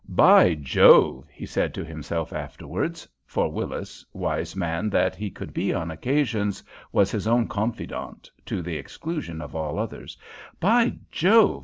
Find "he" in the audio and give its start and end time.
1.31-1.45, 5.15-5.29